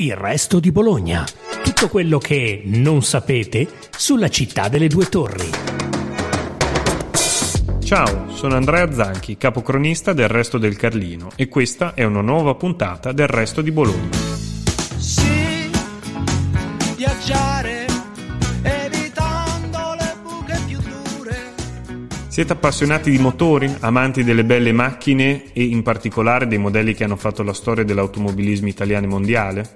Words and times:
Il 0.00 0.14
resto 0.14 0.60
di 0.60 0.70
Bologna. 0.70 1.24
Tutto 1.64 1.88
quello 1.88 2.18
che 2.18 2.62
non 2.66 3.02
sapete 3.02 3.66
sulla 3.90 4.28
città 4.28 4.68
delle 4.68 4.86
due 4.86 5.06
torri. 5.06 5.50
Ciao, 7.82 8.30
sono 8.30 8.54
Andrea 8.54 8.92
Zanchi, 8.92 9.36
capocronista 9.36 10.12
del 10.12 10.28
Resto 10.28 10.56
del 10.56 10.76
Carlino 10.76 11.30
e 11.34 11.48
questa 11.48 11.94
è 11.94 12.04
una 12.04 12.20
nuova 12.20 12.54
puntata 12.54 13.10
del 13.10 13.26
Resto 13.26 13.60
di 13.60 13.72
Bologna. 13.72 14.16
Sì, 14.98 15.68
viaggiare 16.94 17.77
Siete 22.38 22.52
appassionati 22.52 23.10
di 23.10 23.18
motori, 23.18 23.68
amanti 23.80 24.22
delle 24.22 24.44
belle 24.44 24.70
macchine 24.70 25.52
e 25.52 25.64
in 25.64 25.82
particolare 25.82 26.46
dei 26.46 26.58
modelli 26.58 26.94
che 26.94 27.02
hanno 27.02 27.16
fatto 27.16 27.42
la 27.42 27.52
storia 27.52 27.82
dell'automobilismo 27.82 28.68
italiano 28.68 29.06
e 29.06 29.08
mondiale? 29.08 29.70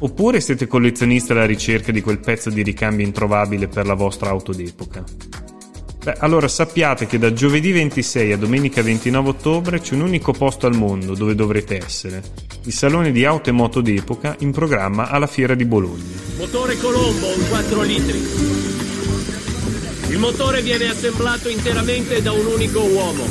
Oppure 0.00 0.40
siete 0.40 0.66
collezionisti 0.66 1.30
alla 1.30 1.46
ricerca 1.46 1.92
di 1.92 2.00
quel 2.00 2.18
pezzo 2.18 2.50
di 2.50 2.64
ricambio 2.64 3.06
introvabile 3.06 3.68
per 3.68 3.86
la 3.86 3.94
vostra 3.94 4.30
auto 4.30 4.50
d'epoca? 4.50 5.04
Beh, 6.02 6.14
allora 6.18 6.48
sappiate 6.48 7.06
che 7.06 7.20
da 7.20 7.32
giovedì 7.32 7.70
26 7.70 8.32
a 8.32 8.36
domenica 8.36 8.82
29 8.82 9.28
ottobre 9.28 9.78
c'è 9.78 9.94
un 9.94 10.00
unico 10.00 10.32
posto 10.32 10.66
al 10.66 10.74
mondo 10.74 11.14
dove 11.14 11.36
dovrete 11.36 11.76
essere, 11.76 12.20
il 12.64 12.72
Salone 12.72 13.12
di 13.12 13.24
Auto 13.24 13.50
e 13.50 13.52
Moto 13.52 13.80
d'Epoca 13.80 14.34
in 14.40 14.50
programma 14.50 15.08
alla 15.08 15.28
Fiera 15.28 15.54
di 15.54 15.64
Bologna. 15.64 16.02
Motore 16.36 16.76
Colombo, 16.78 17.28
un 17.28 17.48
4 17.48 17.82
litri. 17.82 18.85
Il 20.16 20.22
motore 20.22 20.62
viene 20.62 20.88
assemblato 20.88 21.50
interamente 21.50 22.22
da 22.22 22.32
un 22.32 22.46
unico 22.46 22.80
uomo. 22.80 23.22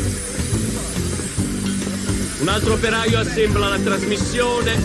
Un 2.42 2.48
altro 2.48 2.74
operaio 2.74 3.18
assembla 3.18 3.70
la 3.70 3.80
trasmissione, 3.80 4.76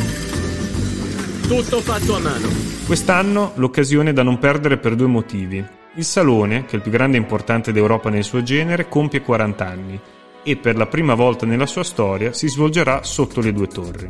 tutto 1.43 1.83
fatto 1.83 2.17
a 2.17 2.19
mano. 2.19 2.49
Quest'anno 2.87 3.53
l'occasione 3.57 4.15
da 4.15 4.23
non 4.23 4.39
perdere 4.39 4.79
per 4.79 4.95
due 4.95 5.09
motivi. 5.09 5.63
Il 5.97 6.05
Salone, 6.07 6.65
che 6.65 6.73
è 6.73 6.77
il 6.77 6.81
più 6.81 6.91
grande 6.91 7.19
e 7.19 7.21
importante 7.21 7.71
d'Europa 7.71 8.09
nel 8.09 8.25
suo 8.25 8.43
genere, 8.43 8.89
compie 8.89 9.21
40 9.21 9.67
anni 9.69 10.01
e 10.43 10.57
per 10.57 10.77
la 10.77 10.87
prima 10.87 11.13
volta 11.13 11.45
nella 11.45 11.67
sua 11.67 11.85
storia 11.85 12.33
si 12.33 12.49
svolgerà 12.49 13.03
sotto 13.03 13.43
le 13.43 13.53
due 13.53 13.67
torri. 13.67 14.09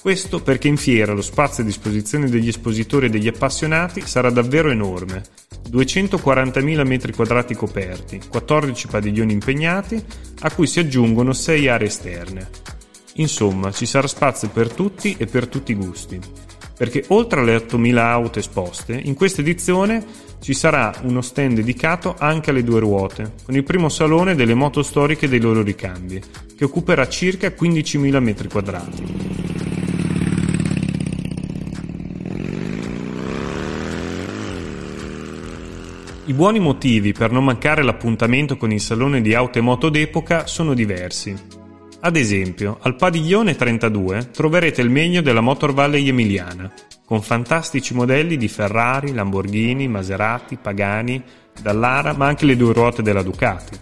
Questo 0.00 0.40
perché 0.40 0.68
in 0.68 0.76
fiera 0.76 1.14
lo 1.14 1.22
spazio 1.22 1.64
a 1.64 1.66
disposizione 1.66 2.30
degli 2.30 2.46
espositori 2.46 3.06
e 3.06 3.10
degli 3.10 3.26
appassionati 3.26 4.02
sarà 4.06 4.30
davvero 4.30 4.70
enorme. 4.70 5.47
240.000 5.70 6.86
metri 6.86 7.12
quadrati 7.12 7.54
coperti, 7.54 8.20
14 8.28 8.86
padiglioni 8.88 9.32
impegnati, 9.32 10.02
a 10.40 10.50
cui 10.50 10.66
si 10.66 10.78
aggiungono 10.78 11.32
6 11.32 11.68
aree 11.68 11.88
esterne. 11.88 12.48
Insomma, 13.14 13.72
ci 13.72 13.86
sarà 13.86 14.06
spazio 14.06 14.48
per 14.48 14.72
tutti 14.72 15.16
e 15.18 15.26
per 15.26 15.48
tutti 15.48 15.72
i 15.72 15.76
gusti 15.76 16.20
perché 16.78 17.04
oltre 17.08 17.40
alle 17.40 17.56
8.000 17.56 17.96
auto 17.96 18.38
esposte, 18.38 18.92
in 18.92 19.14
questa 19.14 19.40
edizione 19.40 20.04
ci 20.40 20.54
sarà 20.54 20.94
uno 21.02 21.20
stand 21.22 21.56
dedicato 21.56 22.14
anche 22.16 22.50
alle 22.50 22.62
due 22.62 22.78
ruote, 22.78 23.32
con 23.44 23.56
il 23.56 23.64
primo 23.64 23.88
salone 23.88 24.36
delle 24.36 24.54
moto 24.54 24.84
storiche 24.84 25.28
dei 25.28 25.40
loro 25.40 25.62
ricambi, 25.62 26.22
che 26.56 26.64
occuperà 26.64 27.08
circa 27.08 27.48
15.000 27.48 28.22
m2. 28.22 29.37
I 36.28 36.34
buoni 36.34 36.58
motivi 36.58 37.14
per 37.14 37.32
non 37.32 37.42
mancare 37.42 37.82
l'appuntamento 37.82 38.58
con 38.58 38.70
il 38.70 38.82
salone 38.82 39.22
di 39.22 39.32
auto 39.32 39.56
e 39.56 39.62
moto 39.62 39.88
d'epoca 39.88 40.46
sono 40.46 40.74
diversi. 40.74 41.34
Ad 42.00 42.16
esempio, 42.16 42.76
al 42.82 42.96
padiglione 42.96 43.56
32 43.56 44.28
troverete 44.30 44.82
il 44.82 44.90
meglio 44.90 45.22
della 45.22 45.40
Motor 45.40 45.72
Valley 45.72 46.06
emiliana, 46.06 46.70
con 47.06 47.22
fantastici 47.22 47.94
modelli 47.94 48.36
di 48.36 48.46
Ferrari, 48.46 49.14
Lamborghini, 49.14 49.88
Maserati, 49.88 50.58
Pagani, 50.60 51.22
Dallara, 51.62 52.12
ma 52.12 52.26
anche 52.26 52.44
le 52.44 52.58
due 52.58 52.74
ruote 52.74 53.00
della 53.00 53.22
Ducati. 53.22 53.78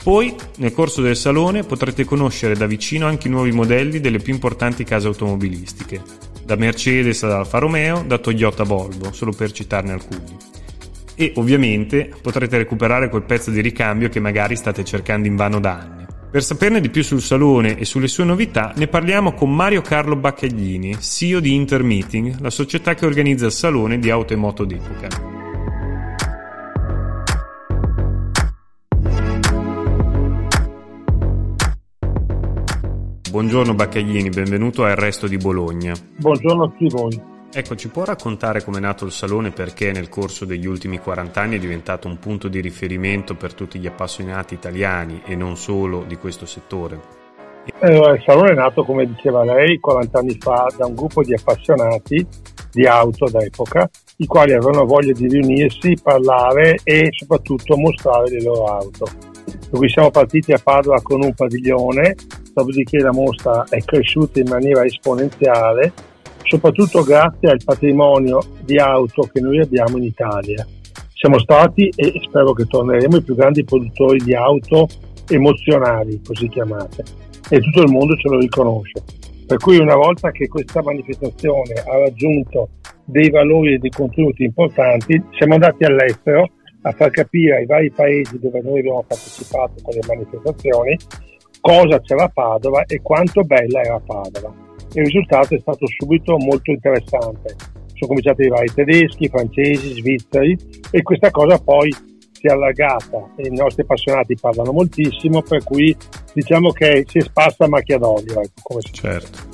Poi, 0.00 0.32
nel 0.58 0.72
corso 0.72 1.02
del 1.02 1.16
salone, 1.16 1.64
potrete 1.64 2.04
conoscere 2.04 2.54
da 2.54 2.66
vicino 2.66 3.08
anche 3.08 3.26
i 3.26 3.32
nuovi 3.32 3.50
modelli 3.50 3.98
delle 3.98 4.20
più 4.20 4.32
importanti 4.32 4.84
case 4.84 5.08
automobilistiche, 5.08 6.00
da 6.44 6.54
Mercedes 6.54 7.24
ad 7.24 7.32
Alfa 7.32 7.58
Romeo, 7.58 8.04
da 8.06 8.18
Toyota 8.18 8.62
a 8.62 8.66
Volvo, 8.66 9.12
solo 9.12 9.32
per 9.32 9.50
citarne 9.50 9.90
alcuni. 9.90 10.53
E 11.16 11.32
ovviamente 11.36 12.10
potrete 12.20 12.58
recuperare 12.58 13.08
quel 13.08 13.22
pezzo 13.22 13.50
di 13.50 13.60
ricambio 13.60 14.08
che 14.08 14.20
magari 14.20 14.56
state 14.56 14.84
cercando 14.84 15.28
invano 15.28 15.60
da 15.60 15.78
anni. 15.78 16.06
Per 16.34 16.42
saperne 16.42 16.80
di 16.80 16.90
più 16.90 17.04
sul 17.04 17.20
salone 17.22 17.78
e 17.78 17.84
sulle 17.84 18.08
sue 18.08 18.24
novità 18.24 18.72
ne 18.74 18.88
parliamo 18.88 19.34
con 19.34 19.54
Mario 19.54 19.82
Carlo 19.82 20.16
Baccaglini, 20.16 20.98
CEO 21.00 21.38
di 21.38 21.54
Intermeeting, 21.54 22.40
la 22.40 22.50
società 22.50 22.94
che 22.94 23.06
organizza 23.06 23.46
il 23.46 23.52
salone 23.52 24.00
di 24.00 24.10
auto 24.10 24.32
e 24.32 24.36
moto 24.36 24.64
d'epoca. 24.64 25.08
Buongiorno 33.30 33.74
Baccaglini, 33.74 34.30
benvenuto 34.30 34.84
al 34.84 34.96
Resto 34.96 35.28
di 35.28 35.36
Bologna. 35.36 35.94
Buongiorno 36.18 36.64
a 36.64 36.68
tutti 36.68 36.88
voi. 36.88 37.33
Ecco, 37.56 37.76
ci 37.76 37.88
può 37.88 38.02
raccontare 38.02 38.64
come 38.64 38.78
è 38.78 38.80
nato 38.80 39.04
il 39.04 39.12
Salone 39.12 39.52
perché 39.52 39.92
nel 39.92 40.08
corso 40.08 40.44
degli 40.44 40.66
ultimi 40.66 40.98
40 40.98 41.40
anni 41.40 41.54
è 41.54 41.60
diventato 41.60 42.08
un 42.08 42.18
punto 42.18 42.48
di 42.48 42.60
riferimento 42.60 43.36
per 43.36 43.54
tutti 43.54 43.78
gli 43.78 43.86
appassionati 43.86 44.54
italiani 44.54 45.22
e 45.24 45.36
non 45.36 45.56
solo 45.56 46.02
di 46.02 46.16
questo 46.16 46.46
settore? 46.46 46.98
Eh, 47.78 47.92
il 47.92 48.22
Salone 48.26 48.50
è 48.50 48.54
nato, 48.54 48.82
come 48.82 49.06
diceva 49.06 49.44
lei, 49.44 49.78
40 49.78 50.18
anni 50.18 50.36
fa 50.40 50.66
da 50.76 50.86
un 50.86 50.96
gruppo 50.96 51.22
di 51.22 51.32
appassionati 51.32 52.26
di 52.72 52.86
auto 52.88 53.26
d'epoca, 53.30 53.88
i 54.16 54.26
quali 54.26 54.52
avevano 54.52 54.84
voglia 54.84 55.12
di 55.12 55.28
riunirsi, 55.28 55.96
parlare 56.02 56.80
e 56.82 57.10
soprattutto 57.12 57.76
mostrare 57.76 58.30
le 58.30 58.42
loro 58.42 58.64
auto. 58.64 59.06
Quindi 59.70 59.90
siamo 59.90 60.10
partiti 60.10 60.52
a 60.52 60.60
Padova 60.60 61.00
con 61.02 61.22
un 61.22 61.32
padiglione, 61.32 62.16
dopodiché 62.52 62.98
la 62.98 63.12
mostra 63.12 63.64
è 63.68 63.78
cresciuta 63.78 64.40
in 64.40 64.48
maniera 64.48 64.84
esponenziale 64.84 65.92
soprattutto 66.54 67.02
grazie 67.02 67.50
al 67.50 67.60
patrimonio 67.64 68.40
di 68.62 68.78
auto 68.78 69.22
che 69.32 69.40
noi 69.40 69.60
abbiamo 69.60 69.96
in 69.96 70.04
Italia. 70.04 70.64
Siamo 71.12 71.38
stati 71.40 71.90
e 71.96 72.12
spero 72.22 72.52
che 72.52 72.66
torneremo 72.66 73.16
i 73.16 73.22
più 73.22 73.34
grandi 73.34 73.64
produttori 73.64 74.18
di 74.22 74.34
auto 74.34 74.86
emozionali, 75.28 76.20
così 76.24 76.48
chiamate, 76.48 77.02
e 77.48 77.60
tutto 77.60 77.82
il 77.82 77.90
mondo 77.90 78.14
ce 78.16 78.28
lo 78.28 78.38
riconosce. 78.38 79.02
Per 79.46 79.58
cui 79.58 79.78
una 79.78 79.96
volta 79.96 80.30
che 80.30 80.46
questa 80.46 80.80
manifestazione 80.82 81.74
ha 81.74 81.98
raggiunto 81.98 82.68
dei 83.04 83.30
valori 83.30 83.74
e 83.74 83.78
dei 83.78 83.90
contenuti 83.90 84.44
importanti, 84.44 85.20
siamo 85.36 85.54
andati 85.54 85.84
all'estero 85.84 86.48
a 86.82 86.92
far 86.92 87.10
capire 87.10 87.56
ai 87.56 87.66
vari 87.66 87.90
paesi 87.90 88.38
dove 88.38 88.60
noi 88.62 88.78
abbiamo 88.78 89.04
partecipato 89.06 89.74
con 89.82 89.94
le 89.94 90.06
manifestazioni 90.06 90.96
cosa 91.60 91.98
c'era 92.00 92.24
a 92.24 92.28
Padova 92.28 92.84
e 92.84 93.00
quanto 93.00 93.42
bella 93.42 93.80
era 93.80 93.98
Padova 93.98 94.64
il 94.94 95.04
risultato 95.04 95.54
è 95.54 95.58
stato 95.58 95.86
subito 95.98 96.36
molto 96.38 96.70
interessante. 96.70 97.54
Sono 97.94 98.08
cominciati 98.08 98.42
a 98.42 98.44
arrivare 98.44 98.64
i 98.64 98.74
tedeschi, 98.74 99.24
i 99.24 99.28
francesi, 99.28 99.94
svizzeri 99.94 100.56
e 100.90 101.02
questa 101.02 101.30
cosa 101.30 101.58
poi 101.58 101.90
si 101.90 102.46
è 102.46 102.50
allargata 102.50 103.32
e 103.36 103.48
i 103.48 103.56
nostri 103.56 103.82
appassionati 103.82 104.36
parlano 104.40 104.72
moltissimo, 104.72 105.42
per 105.42 105.62
cui 105.64 105.96
diciamo 106.32 106.70
che 106.72 107.04
si 107.08 107.18
è 107.18 107.22
sparsa 107.22 107.64
a 107.64 107.68
macchia 107.68 107.98
d'olio. 107.98 108.40
Ecco, 108.40 108.60
come 108.62 108.80
si 108.82 108.92
certo. 108.92 109.52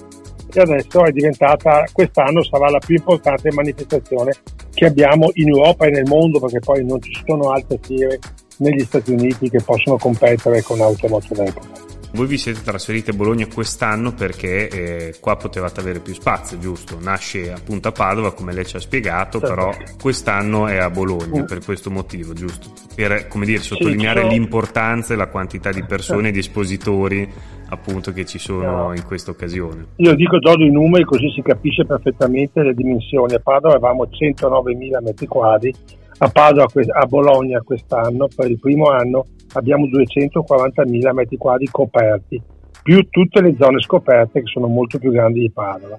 E 0.53 0.61
adesso 0.61 1.05
è 1.05 1.13
diventata, 1.13 1.85
quest'anno 1.93 2.43
sarà 2.43 2.69
la 2.69 2.81
più 2.81 2.97
importante 2.97 3.53
manifestazione 3.53 4.33
che 4.73 4.87
abbiamo 4.87 5.31
in 5.35 5.49
Europa 5.49 5.87
e 5.87 5.91
nel 5.91 6.09
mondo, 6.09 6.41
perché 6.41 6.59
poi 6.59 6.85
non 6.85 7.01
ci 7.01 7.13
sono 7.25 7.51
altre 7.51 7.79
fiere 7.81 8.19
negli 8.59 8.81
Stati 8.81 9.13
Uniti 9.13 9.49
che 9.49 9.63
possono 9.63 9.97
competere 9.97 10.61
con 10.63 10.81
automoto 10.81 11.35
d'epoca. 11.35 11.90
Voi 12.13 12.27
vi 12.27 12.39
siete 12.39 12.63
trasferiti 12.63 13.11
a 13.11 13.13
Bologna 13.13 13.47
quest'anno 13.47 14.13
perché 14.13 14.69
eh, 14.69 15.15
qua 15.21 15.37
potevate 15.37 15.79
avere 15.79 16.01
più 16.01 16.13
spazio, 16.13 16.59
giusto? 16.59 16.99
Nasce 17.01 17.53
appunto 17.53 17.89
a 17.89 17.93
Padova, 17.93 18.35
come 18.35 18.53
lei 18.53 18.67
ci 18.67 18.77
ha 18.77 18.81
spiegato, 18.81 19.39
sì. 19.39 19.45
però 19.45 19.71
quest'anno 20.01 20.67
è 20.67 20.79
a 20.79 20.91
Bologna 20.91 21.43
mm. 21.43 21.47
per 21.47 21.65
questo 21.65 21.89
motivo, 21.91 22.33
giusto? 22.33 22.73
Per, 22.95 23.29
come 23.29 23.47
dire, 23.47 23.61
sottolineare 23.61 24.23
sì, 24.23 24.29
l'importanza 24.29 25.15
e 25.15 25.17
la 25.17 25.29
quantità 25.29 25.71
di 25.71 25.85
persone 25.85 26.29
e 26.29 26.33
di 26.33 26.41
espositori 26.41 27.29
appunto 27.69 28.13
che 28.13 28.25
ci 28.25 28.39
sono 28.39 28.89
no. 28.89 28.95
in 28.95 29.05
questa 29.07 29.31
occasione. 29.31 29.87
Io 29.97 30.15
dico 30.17 30.39
do 30.41 30.53
i 30.55 30.71
numeri 30.71 31.05
così 31.05 31.31
si 31.31 31.43
capisce 31.43 31.87
perfettamente 31.87 32.63
le 32.63 32.75
dimensioni. 32.75 33.35
A 33.35 33.41
Padova 33.41 33.75
avevamo 33.75 34.09
109.000 34.11 35.03
metri 35.03 35.27
quadri, 35.27 35.73
a 36.19 36.29
Padova 36.29 36.67
a 36.67 37.07
Bologna 37.07 37.61
quest'anno 37.63 38.29
per 38.35 38.51
il 38.51 38.59
primo 38.59 38.91
anno 38.91 39.27
abbiamo 39.53 39.87
240.000 39.87 41.13
metri 41.13 41.37
quadri 41.37 41.67
coperti, 41.71 42.41
più 42.83 43.09
tutte 43.09 43.41
le 43.41 43.55
zone 43.59 43.81
scoperte 43.81 44.41
che 44.41 44.47
sono 44.47 44.67
molto 44.67 44.99
più 44.99 45.11
grandi 45.11 45.41
di 45.41 45.51
Padova. 45.51 45.97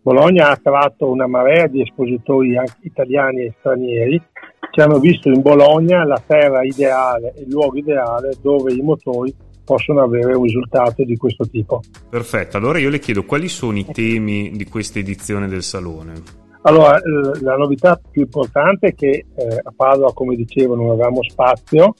Bologna 0.00 0.48
ha 0.48 0.50
attratto 0.50 1.10
una 1.10 1.26
marea 1.26 1.66
di 1.66 1.80
espositori 1.80 2.56
anche 2.56 2.76
italiani 2.82 3.44
e 3.44 3.54
stranieri 3.58 4.22
che 4.70 4.82
hanno 4.82 4.98
visto 4.98 5.30
in 5.30 5.40
Bologna 5.40 6.04
la 6.04 6.22
terra 6.26 6.62
ideale, 6.62 7.32
il 7.38 7.48
luogo 7.48 7.78
ideale 7.78 8.34
dove 8.42 8.74
i 8.74 8.82
motori 8.82 9.34
possono 9.64 10.02
avere 10.02 10.34
un 10.34 10.42
risultato 10.42 11.04
di 11.04 11.16
questo 11.16 11.48
tipo. 11.48 11.80
Perfetto, 12.10 12.58
allora 12.58 12.78
io 12.78 12.90
le 12.90 12.98
chiedo 12.98 13.24
quali 13.24 13.48
sono 13.48 13.78
i 13.78 13.86
temi 13.86 14.50
di 14.50 14.64
questa 14.66 14.98
edizione 14.98 15.48
del 15.48 15.62
Salone? 15.62 16.42
Allora, 16.66 16.98
la 17.40 17.56
novità 17.56 17.98
più 18.10 18.22
importante 18.22 18.88
è 18.88 18.94
che 18.94 19.26
eh, 19.34 19.60
a 19.62 19.72
Padova, 19.74 20.12
come 20.12 20.34
dicevo, 20.34 20.74
non 20.74 20.90
avevamo 20.90 21.22
spazio, 21.22 21.94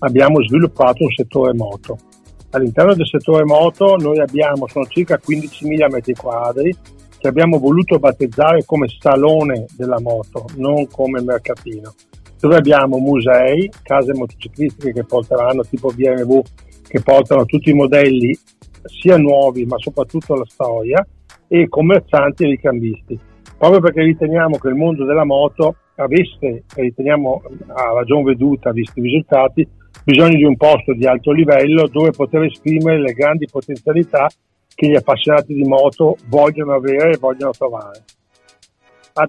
abbiamo 0.00 0.42
sviluppato 0.42 1.04
un 1.04 1.10
settore 1.10 1.54
moto. 1.54 1.96
All'interno 2.50 2.94
del 2.94 3.06
settore 3.06 3.44
moto 3.44 3.96
noi 3.96 4.18
abbiamo, 4.18 4.66
sono 4.66 4.84
circa 4.86 5.20
15.000 5.24 5.90
metri 5.90 6.14
quadri, 6.14 6.74
che 7.18 7.28
abbiamo 7.28 7.58
voluto 7.58 7.98
battezzare 7.98 8.64
come 8.64 8.86
salone 8.98 9.66
della 9.76 10.00
moto, 10.00 10.46
non 10.56 10.86
come 10.88 11.20
mercatino, 11.20 11.94
dove 12.40 12.56
abbiamo 12.56 12.98
musei, 12.98 13.70
case 13.82 14.14
motociclistiche 14.14 14.92
che 14.92 15.04
porteranno 15.04 15.62
tipo 15.62 15.92
BMW, 15.94 16.40
che 16.88 17.00
portano 17.02 17.44
tutti 17.44 17.70
i 17.70 17.74
modelli 17.74 18.36
sia 18.86 19.18
nuovi 19.18 19.66
ma 19.66 19.76
soprattutto 19.78 20.34
la 20.34 20.46
storia, 20.48 21.06
e 21.46 21.68
commercianti 21.68 22.44
e 22.44 22.48
ricambisti. 22.48 23.18
Proprio 23.58 23.80
perché 23.80 24.02
riteniamo 24.02 24.56
che 24.56 24.68
il 24.68 24.74
mondo 24.74 25.04
della 25.04 25.24
moto 25.24 25.76
avesse, 25.96 26.64
riteniamo 26.74 27.42
a 27.74 27.92
ragion 27.92 28.22
veduta, 28.22 28.72
visti 28.72 29.00
i 29.00 29.02
risultati, 29.02 29.68
bisogno 30.04 30.36
di 30.36 30.44
un 30.44 30.56
posto 30.56 30.92
di 30.94 31.06
alto 31.06 31.32
livello 31.32 31.88
dove 31.88 32.10
poter 32.10 32.44
esprimere 32.44 33.00
le 33.00 33.12
grandi 33.12 33.46
potenzialità 33.50 34.28
che 34.74 34.88
gli 34.88 34.96
appassionati 34.96 35.52
di 35.54 35.64
moto 35.64 36.16
vogliono 36.28 36.74
avere 36.74 37.12
e 37.12 37.18
vogliono 37.18 37.52
trovare. 37.52 38.02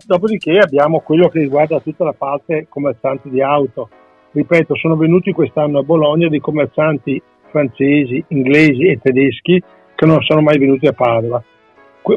Dopodiché 0.05 0.57
abbiamo 0.59 1.01
quello 1.01 1.27
che 1.27 1.39
riguarda 1.39 1.79
tutta 1.79 2.05
la 2.05 2.13
parte 2.13 2.67
commercianti 2.69 3.29
di 3.29 3.41
auto. 3.41 3.89
Ripeto, 4.31 4.75
sono 4.75 4.95
venuti 4.95 5.33
quest'anno 5.33 5.79
a 5.79 5.83
Bologna 5.83 6.29
dei 6.29 6.39
commercianti 6.39 7.21
francesi, 7.49 8.23
inglesi 8.29 8.87
e 8.87 8.99
tedeschi 9.01 9.61
che 9.93 10.05
non 10.05 10.21
sono 10.21 10.41
mai 10.41 10.57
venuti 10.57 10.87
a 10.87 10.93
Padova 10.93 11.43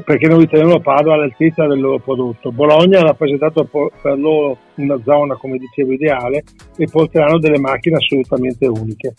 perché 0.02 0.26
noi 0.28 0.40
riteniamo 0.40 0.80
Padova 0.80 1.14
all'altezza 1.14 1.66
del 1.66 1.80
loro 1.80 1.98
prodotto. 1.98 2.50
Bologna 2.50 3.00
ha 3.00 3.04
rappresentato 3.04 3.64
per 3.64 4.18
loro 4.18 4.58
una 4.76 4.98
zona, 5.04 5.36
come 5.36 5.58
dicevo, 5.58 5.92
ideale 5.92 6.42
e 6.76 6.86
porteranno 6.90 7.38
delle 7.38 7.58
macchine 7.58 7.96
assolutamente 7.96 8.66
uniche. 8.66 9.14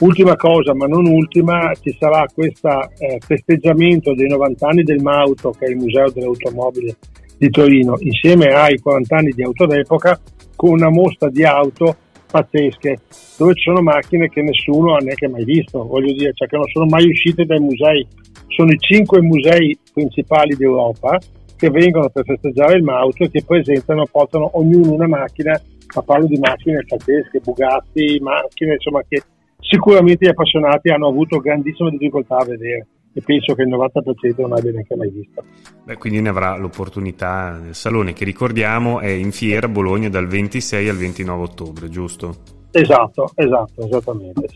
Ultima 0.00 0.36
cosa, 0.36 0.74
ma 0.74 0.86
non 0.86 1.06
ultima, 1.06 1.72
ci 1.80 1.96
sarà 1.98 2.24
questo 2.32 2.68
eh, 2.98 3.18
festeggiamento 3.18 4.14
dei 4.14 4.28
90 4.28 4.66
anni 4.68 4.82
del 4.84 5.02
Mauto, 5.02 5.50
che 5.50 5.66
è 5.66 5.70
il 5.70 5.76
Museo 5.76 6.08
dell'Automobile 6.10 6.96
di 7.36 7.50
Torino, 7.50 7.96
insieme 7.98 8.46
ai 8.46 8.78
40 8.78 9.16
anni 9.16 9.30
di 9.30 9.42
auto 9.42 9.66
d'epoca, 9.66 10.20
con 10.54 10.70
una 10.70 10.88
mostra 10.88 11.28
di 11.28 11.44
auto 11.44 11.96
pazzesche, 12.30 12.98
dove 13.36 13.54
ci 13.54 13.62
sono 13.62 13.80
macchine 13.80 14.28
che 14.28 14.42
nessuno 14.42 14.94
ha 14.94 14.98
neanche 14.98 15.28
mai 15.28 15.44
visto, 15.44 15.84
voglio 15.84 16.12
dire, 16.12 16.32
cioè 16.34 16.46
che 16.46 16.56
non 16.56 16.66
sono 16.68 16.86
mai 16.86 17.08
uscite 17.08 17.44
dai 17.44 17.58
musei. 17.58 18.06
Sono 18.48 18.70
i 18.70 18.78
cinque 18.78 19.20
musei 19.20 19.76
principali 19.98 20.54
d'Europa 20.54 21.18
che 21.56 21.70
vengono 21.70 22.08
per 22.08 22.24
festeggiare 22.24 22.76
il 22.76 22.84
Mauto 22.84 23.24
e 23.24 23.30
che 23.30 23.42
presentano, 23.44 24.06
portano 24.08 24.48
ognuno 24.58 24.92
una 24.92 25.08
macchina, 25.08 25.60
ma 25.96 26.02
parlo 26.02 26.26
di 26.26 26.38
macchine 26.38 26.84
pazzesche, 26.86 27.40
Bugatti, 27.40 28.20
macchine 28.20 28.74
insomma 28.74 29.02
che 29.08 29.22
sicuramente 29.58 30.24
gli 30.24 30.28
appassionati 30.28 30.90
hanno 30.90 31.08
avuto 31.08 31.38
grandissime 31.38 31.90
difficoltà 31.90 32.36
a 32.36 32.44
vedere 32.44 32.86
e 33.12 33.22
penso 33.22 33.54
che 33.54 33.62
il 33.62 33.68
90% 33.70 34.40
non 34.40 34.52
abbia 34.52 34.70
neanche 34.70 34.94
mai 34.94 35.10
visto. 35.10 35.42
Beh, 35.82 35.96
quindi 35.96 36.20
ne 36.20 36.28
avrà 36.28 36.56
l'opportunità 36.56 37.58
nel 37.58 37.74
salone 37.74 38.12
che 38.12 38.24
ricordiamo 38.24 39.00
è 39.00 39.08
in 39.08 39.32
fiera 39.32 39.66
a 39.66 39.70
Bologna 39.70 40.08
dal 40.08 40.28
26 40.28 40.88
al 40.88 40.96
29 40.96 41.42
ottobre, 41.42 41.88
giusto? 41.88 42.36
Esatto, 42.70 43.32
esatto, 43.34 43.84
esattamente. 43.84 44.46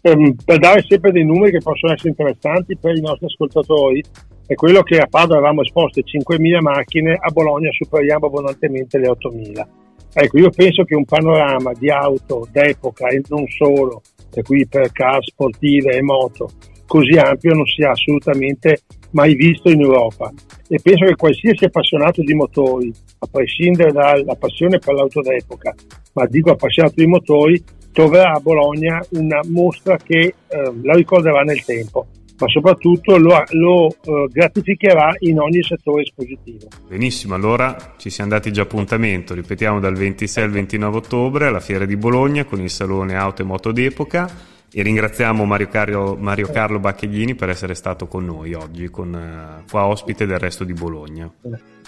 Ehm, 0.00 0.34
per 0.42 0.58
dare 0.58 0.82
sempre 0.88 1.12
dei 1.12 1.26
numeri 1.26 1.52
che 1.52 1.60
possono 1.60 1.92
essere 1.92 2.08
interessanti 2.08 2.78
per 2.78 2.96
i 2.96 3.02
nostri 3.02 3.26
ascoltatori, 3.26 4.02
è 4.50 4.56
quello 4.56 4.82
che 4.82 4.98
a 4.98 5.06
Padova 5.06 5.36
avevamo 5.36 5.62
esposte 5.62 6.02
5.000 6.02 6.58
macchine, 6.60 7.16
a 7.16 7.30
Bologna 7.30 7.70
superiamo 7.70 8.26
abbondantemente 8.26 8.98
le 8.98 9.06
8.000. 9.06 9.66
Ecco, 10.12 10.38
io 10.38 10.50
penso 10.50 10.82
che 10.82 10.96
un 10.96 11.04
panorama 11.04 11.70
di 11.72 11.88
auto 11.88 12.48
d'epoca 12.50 13.06
e 13.10 13.22
non 13.28 13.46
solo, 13.46 14.02
per 14.28 14.42
cui 14.42 14.66
per 14.66 14.90
car 14.90 15.22
sportive 15.22 15.96
e 15.96 16.02
moto, 16.02 16.50
così 16.84 17.16
ampio 17.16 17.54
non 17.54 17.64
sia 17.64 17.92
assolutamente 17.92 18.80
mai 19.12 19.36
visto 19.36 19.70
in 19.70 19.82
Europa. 19.82 20.32
E 20.66 20.80
penso 20.82 21.04
che 21.04 21.14
qualsiasi 21.14 21.66
appassionato 21.66 22.20
di 22.20 22.34
motori, 22.34 22.92
a 23.20 23.28
prescindere 23.30 23.92
dalla 23.92 24.34
passione 24.34 24.80
per 24.80 24.94
l'auto 24.94 25.20
d'epoca, 25.20 25.72
ma 26.14 26.26
dico 26.26 26.50
appassionato 26.50 26.94
di 26.96 27.06
motori, 27.06 27.62
troverà 27.92 28.32
a 28.32 28.40
Bologna 28.40 29.00
una 29.10 29.42
mostra 29.48 29.96
che 29.96 30.18
eh, 30.18 30.34
la 30.82 30.94
ricorderà 30.94 31.42
nel 31.42 31.62
tempo 31.64 32.08
ma 32.40 32.48
soprattutto 32.48 33.18
lo, 33.18 33.42
lo 33.50 33.86
uh, 33.86 34.28
gratificherà 34.30 35.10
in 35.20 35.38
ogni 35.38 35.62
settore 35.62 36.02
espositivo. 36.02 36.68
Benissimo, 36.88 37.34
allora 37.34 37.94
ci 37.98 38.08
siamo 38.08 38.30
dati 38.30 38.50
già 38.50 38.62
appuntamento, 38.62 39.34
ripetiamo 39.34 39.78
dal 39.78 39.94
26 39.94 40.44
al 40.44 40.50
29 40.50 40.96
ottobre 40.96 41.46
alla 41.46 41.60
Fiera 41.60 41.84
di 41.84 41.96
Bologna 41.96 42.44
con 42.44 42.60
il 42.60 42.70
Salone 42.70 43.14
Auto 43.14 43.42
e 43.42 43.44
Moto 43.44 43.72
d'Epoca 43.72 44.28
e 44.72 44.82
ringraziamo 44.82 45.44
Mario, 45.44 45.68
Cario, 45.68 46.16
Mario 46.16 46.48
Carlo 46.50 46.78
Baccheglini 46.78 47.34
per 47.34 47.50
essere 47.50 47.74
stato 47.74 48.06
con 48.06 48.24
noi 48.24 48.54
oggi, 48.54 48.88
con, 48.88 49.12
uh, 49.12 49.68
qua 49.70 49.86
ospite 49.86 50.26
del 50.26 50.38
resto 50.38 50.64
di 50.64 50.72
Bologna. 50.72 51.30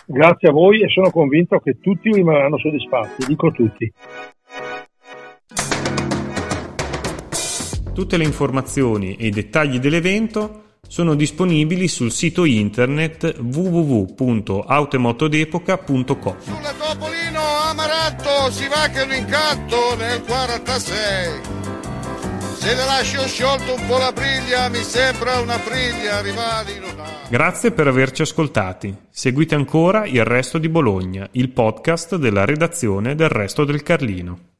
Grazie 0.04 0.48
a 0.48 0.52
voi 0.52 0.82
e 0.82 0.88
sono 0.88 1.10
convinto 1.10 1.58
che 1.60 1.78
tutti 1.80 2.12
rimarranno 2.12 2.58
soddisfatti, 2.58 3.24
dico 3.26 3.50
tutti. 3.52 3.90
Tutte 7.92 8.16
le 8.16 8.24
informazioni 8.24 9.16
e 9.16 9.26
i 9.26 9.30
dettagli 9.30 9.78
dell'evento 9.78 10.60
sono 10.88 11.14
disponibili 11.14 11.88
sul 11.88 12.10
sito 12.10 12.44
internet 12.44 13.36
www.automotodepoca.com. 13.38 16.36
Sulla 16.40 16.72
Topolino 16.72 17.40
Amaretto 17.68 18.50
si 18.50 18.66
va 18.68 18.88
che 18.88 19.04
lo 19.04 19.12
incatto 19.12 19.94
nel 19.96 20.22
46. 20.22 21.40
Se 22.54 22.74
le 22.74 22.84
lascio 22.84 23.26
sciolto 23.26 23.74
un 23.74 23.86
po' 23.86 23.98
la 23.98 24.12
briglia, 24.12 24.68
mi 24.68 24.82
sembra 24.82 25.40
una 25.40 25.58
briglia, 25.58 26.22
rivali. 26.22 26.80
Grazie 27.28 27.72
per 27.72 27.88
averci 27.88 28.22
ascoltati. 28.22 28.96
Seguite 29.10 29.54
ancora 29.54 30.06
Il 30.06 30.24
Resto 30.24 30.58
di 30.58 30.68
Bologna, 30.68 31.28
il 31.32 31.50
podcast 31.50 32.16
della 32.16 32.44
redazione 32.44 33.14
del 33.14 33.28
Resto 33.28 33.64
del 33.64 33.82
Carlino. 33.82 34.50